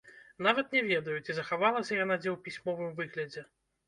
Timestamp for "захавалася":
1.39-1.99